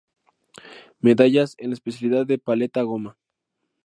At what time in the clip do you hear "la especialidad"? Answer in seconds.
1.69-2.25